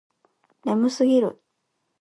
[0.63, 1.43] 眠すぎる